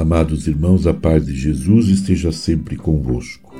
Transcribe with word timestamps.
Amados 0.00 0.48
irmãos, 0.48 0.86
a 0.86 0.94
paz 0.94 1.26
de 1.26 1.34
Jesus 1.34 1.88
esteja 1.88 2.32
sempre 2.32 2.74
convosco. 2.74 3.54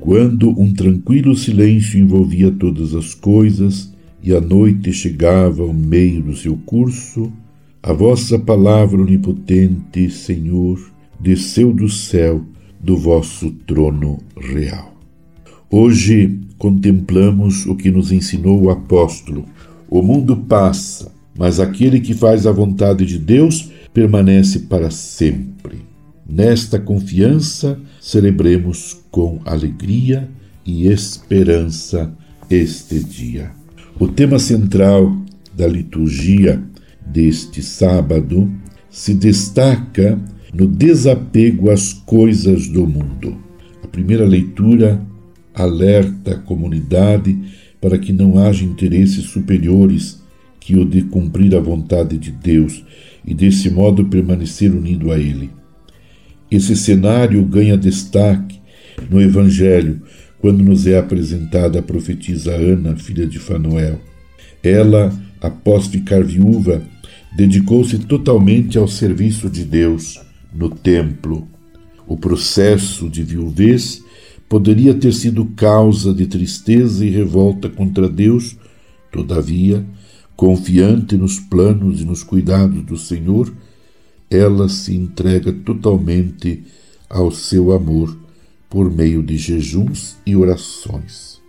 Quando 0.00 0.50
um 0.60 0.74
tranquilo 0.74 1.36
silêncio 1.36 1.96
envolvia 1.96 2.50
todas 2.50 2.92
as 2.92 3.14
coisas 3.14 3.94
e 4.20 4.34
a 4.34 4.40
noite 4.40 4.92
chegava 4.92 5.62
ao 5.62 5.72
meio 5.72 6.20
do 6.20 6.34
seu 6.34 6.56
curso, 6.66 7.32
a 7.80 7.92
vossa 7.92 8.36
palavra 8.36 9.00
onipotente, 9.00 10.10
Senhor, 10.10 10.90
desceu 11.20 11.72
do 11.72 11.88
céu 11.88 12.44
do 12.80 12.96
vosso 12.96 13.52
trono 13.64 14.18
real. 14.36 14.92
Hoje 15.70 16.40
contemplamos 16.58 17.64
o 17.64 17.76
que 17.76 17.92
nos 17.92 18.10
ensinou 18.10 18.60
o 18.60 18.70
apóstolo. 18.70 19.44
O 19.88 20.02
mundo 20.02 20.36
passa, 20.36 21.16
mas 21.38 21.60
aquele 21.60 22.00
que 22.00 22.12
faz 22.12 22.48
a 22.48 22.52
vontade 22.52 23.06
de 23.06 23.16
Deus 23.16 23.70
permanece 23.94 24.58
para 24.60 24.90
sempre. 24.90 25.78
Nesta 26.28 26.80
confiança, 26.80 27.78
celebremos 28.00 29.00
com 29.08 29.40
alegria 29.44 30.28
e 30.66 30.88
esperança 30.88 32.12
este 32.50 33.02
dia. 33.02 33.52
O 34.00 34.08
tema 34.08 34.38
central 34.40 35.16
da 35.56 35.66
liturgia 35.66 36.60
deste 37.06 37.62
sábado 37.62 38.50
se 38.90 39.14
destaca 39.14 40.18
no 40.52 40.66
desapego 40.66 41.70
às 41.70 41.92
coisas 41.92 42.66
do 42.66 42.84
mundo. 42.84 43.38
A 43.82 43.86
primeira 43.86 44.26
leitura 44.26 45.00
alerta 45.54 46.32
a 46.32 46.38
comunidade 46.38 47.38
para 47.80 47.96
que 47.96 48.12
não 48.12 48.38
haja 48.38 48.64
interesses 48.64 49.24
superiores 49.26 50.18
que 50.68 50.76
o 50.76 50.84
de 50.84 51.00
cumprir 51.00 51.56
a 51.56 51.60
vontade 51.60 52.18
de 52.18 52.30
Deus 52.30 52.84
e 53.26 53.32
desse 53.32 53.70
modo 53.70 54.04
permanecer 54.04 54.70
unido 54.70 55.10
a 55.10 55.18
Ele. 55.18 55.48
Esse 56.50 56.76
cenário 56.76 57.42
ganha 57.42 57.74
destaque 57.74 58.60
no 59.08 59.18
Evangelho 59.18 60.02
quando 60.38 60.62
nos 60.62 60.86
é 60.86 60.98
apresentada 60.98 61.78
a 61.78 61.82
profetisa 61.82 62.52
Ana, 62.52 62.94
filha 62.96 63.26
de 63.26 63.38
Fanuel. 63.38 63.98
Ela, 64.62 65.10
após 65.40 65.86
ficar 65.86 66.22
viúva, 66.22 66.82
dedicou-se 67.34 68.00
totalmente 68.00 68.76
ao 68.76 68.86
serviço 68.86 69.48
de 69.48 69.64
Deus 69.64 70.20
no 70.54 70.68
templo. 70.68 71.48
O 72.06 72.14
processo 72.14 73.08
de 73.08 73.22
viuvez 73.22 74.04
poderia 74.46 74.92
ter 74.92 75.14
sido 75.14 75.46
causa 75.46 76.12
de 76.12 76.26
tristeza 76.26 77.06
e 77.06 77.08
revolta 77.08 77.70
contra 77.70 78.06
Deus, 78.06 78.54
todavia, 79.10 79.82
confiante 80.38 81.16
nos 81.16 81.40
planos 81.40 82.00
e 82.00 82.04
nos 82.04 82.22
cuidados 82.22 82.84
do 82.84 82.96
Senhor, 82.96 83.52
ela 84.30 84.68
se 84.68 84.94
entrega 84.94 85.52
totalmente 85.52 86.62
ao 87.10 87.32
seu 87.32 87.72
amor 87.72 88.16
por 88.70 88.88
meio 88.88 89.20
de 89.20 89.36
jejuns 89.36 90.16
e 90.24 90.36
orações. 90.36 91.40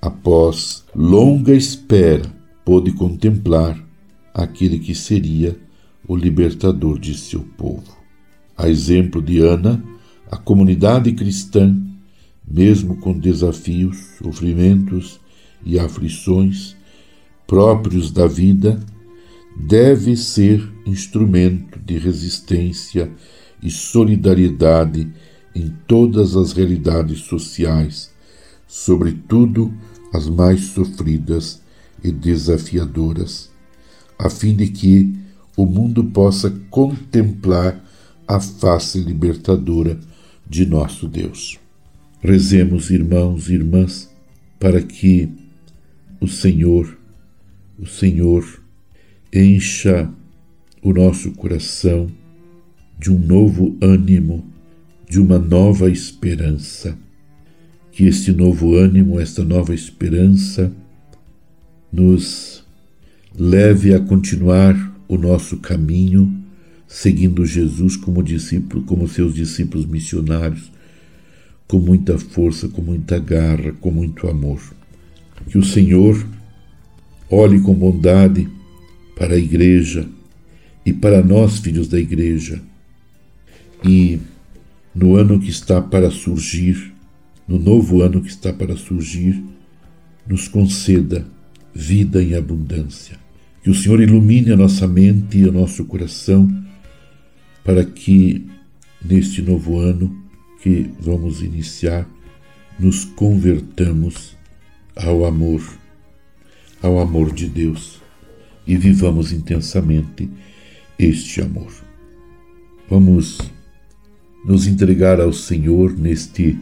Após 0.00 0.84
longa 0.94 1.52
espera, 1.52 2.22
pôde 2.64 2.92
contemplar 2.92 3.76
aquele 4.32 4.78
que 4.78 4.94
seria 4.94 5.58
o 6.06 6.14
libertador 6.14 7.00
de 7.00 7.18
seu 7.18 7.40
povo. 7.40 7.96
A 8.56 8.68
exemplo 8.68 9.20
de 9.20 9.40
Ana, 9.40 9.82
a 10.30 10.36
comunidade 10.36 11.10
cristã, 11.14 11.76
mesmo 12.48 12.96
com 12.98 13.12
desafios, 13.12 13.98
sofrimentos 14.22 15.18
e 15.66 15.80
aflições 15.80 16.78
próprios 17.50 18.12
da 18.12 18.28
vida, 18.28 18.78
deve 19.56 20.16
ser 20.16 20.72
instrumento 20.86 21.80
de 21.80 21.98
resistência 21.98 23.10
e 23.60 23.68
solidariedade 23.68 25.12
em 25.52 25.74
todas 25.88 26.36
as 26.36 26.52
realidades 26.52 27.22
sociais, 27.22 28.12
sobretudo 28.68 29.74
as 30.14 30.28
mais 30.28 30.60
sofridas 30.66 31.60
e 32.04 32.12
desafiadoras, 32.12 33.50
a 34.16 34.30
fim 34.30 34.54
de 34.54 34.68
que 34.68 35.12
o 35.56 35.66
mundo 35.66 36.04
possa 36.04 36.50
contemplar 36.70 37.84
a 38.28 38.38
face 38.38 39.00
libertadora 39.00 39.98
de 40.48 40.64
nosso 40.64 41.08
Deus. 41.08 41.58
Rezemos, 42.20 42.90
irmãos 42.90 43.48
e 43.48 43.54
irmãs, 43.54 44.08
para 44.60 44.80
que 44.80 45.28
o 46.20 46.28
Senhor, 46.28 46.99
o 47.80 47.86
Senhor, 47.86 48.44
encha 49.32 50.10
o 50.82 50.92
nosso 50.92 51.30
coração 51.32 52.08
de 52.98 53.10
um 53.10 53.18
novo 53.18 53.76
ânimo, 53.80 54.44
de 55.08 55.18
uma 55.18 55.38
nova 55.38 55.90
esperança. 55.90 56.96
Que 57.90 58.04
este 58.04 58.32
novo 58.32 58.74
ânimo, 58.74 59.18
esta 59.18 59.42
nova 59.42 59.74
esperança, 59.74 60.70
nos 61.90 62.64
leve 63.36 63.94
a 63.94 64.00
continuar 64.00 64.74
o 65.08 65.16
nosso 65.16 65.56
caminho 65.56 66.38
seguindo 66.86 67.46
Jesus 67.46 67.96
como 67.96 68.22
discípulo, 68.22 68.82
como 68.82 69.08
seus 69.08 69.34
discípulos 69.34 69.86
missionários, 69.86 70.70
com 71.66 71.78
muita 71.78 72.18
força, 72.18 72.68
com 72.68 72.82
muita 72.82 73.18
garra, 73.18 73.72
com 73.80 73.90
muito 73.90 74.28
amor. 74.28 74.60
Que 75.48 75.56
o 75.56 75.64
Senhor 75.64 76.26
olhe 77.30 77.60
com 77.60 77.74
bondade 77.74 78.48
para 79.16 79.34
a 79.34 79.38
igreja 79.38 80.06
e 80.84 80.92
para 80.92 81.22
nós, 81.22 81.58
filhos 81.58 81.88
da 81.88 81.98
igreja, 81.98 82.60
e 83.84 84.18
no 84.94 85.14
ano 85.16 85.38
que 85.38 85.50
está 85.50 85.80
para 85.80 86.10
surgir, 86.10 86.92
no 87.46 87.58
novo 87.58 88.02
ano 88.02 88.20
que 88.20 88.28
está 88.28 88.52
para 88.52 88.76
surgir, 88.76 89.42
nos 90.26 90.48
conceda 90.48 91.26
vida 91.74 92.22
em 92.22 92.34
abundância. 92.34 93.18
Que 93.62 93.70
o 93.70 93.74
Senhor 93.74 94.00
ilumine 94.00 94.52
a 94.52 94.56
nossa 94.56 94.86
mente 94.88 95.38
e 95.38 95.46
o 95.46 95.52
nosso 95.52 95.84
coração 95.84 96.48
para 97.62 97.84
que 97.84 98.46
neste 99.04 99.42
novo 99.42 99.78
ano 99.78 100.14
que 100.62 100.90
vamos 100.98 101.42
iniciar 101.42 102.08
nos 102.78 103.04
convertamos 103.04 104.36
ao 104.96 105.24
amor, 105.24 105.62
ao 106.82 106.98
amor 106.98 107.32
de 107.32 107.46
Deus 107.46 108.00
e 108.66 108.76
vivamos 108.76 109.32
intensamente 109.32 110.28
este 110.98 111.40
amor. 111.40 111.72
Vamos 112.88 113.38
nos 114.44 114.66
entregar 114.66 115.20
ao 115.20 115.32
Senhor 115.32 115.96
neste 115.96 116.58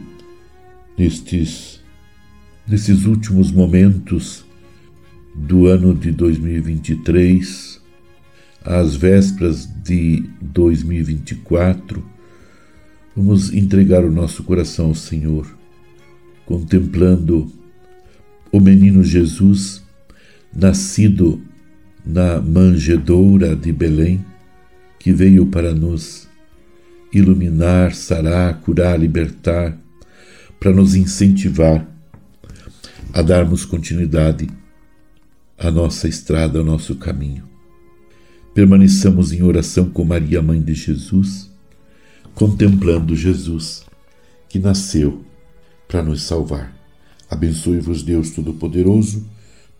nestes 0.97 1.79
nesses 2.67 3.05
últimos 3.05 3.51
momentos 3.51 4.45
do 5.33 5.67
ano 5.67 5.95
de 5.95 6.11
2023 6.11 7.79
às 8.63 8.95
vésperas 8.95 9.67
de 9.83 10.23
2024, 10.41 12.03
vamos 13.15 13.53
entregar 13.53 14.03
o 14.03 14.11
nosso 14.11 14.43
coração 14.43 14.87
ao 14.87 14.95
Senhor, 14.95 15.47
contemplando 16.45 17.51
o 18.51 18.59
menino 18.59 19.03
Jesus, 19.03 19.81
nascido 20.53 21.41
na 22.05 22.41
manjedoura 22.41 23.55
de 23.55 23.71
Belém, 23.71 24.25
que 24.97 25.13
veio 25.13 25.45
para 25.45 25.73
nos 25.73 26.27
iluminar, 27.13 27.93
sarar, 27.93 28.59
curar, 28.61 28.99
libertar, 28.99 29.77
para 30.59 30.71
nos 30.71 30.95
incentivar 30.95 31.87
a 33.13 33.21
darmos 33.21 33.65
continuidade 33.65 34.47
à 35.57 35.71
nossa 35.71 36.07
estrada, 36.07 36.59
ao 36.59 36.65
nosso 36.65 36.95
caminho. 36.95 37.43
Permaneçamos 38.53 39.31
em 39.31 39.41
oração 39.41 39.89
com 39.89 40.03
Maria, 40.03 40.41
Mãe 40.41 40.61
de 40.61 40.73
Jesus, 40.73 41.49
contemplando 42.35 43.15
Jesus, 43.15 43.85
que 44.47 44.59
nasceu 44.59 45.23
para 45.87 46.03
nos 46.03 46.23
salvar. 46.23 46.75
Abençoe-vos, 47.29 48.03
Deus 48.03 48.31
Todo-Poderoso, 48.31 49.25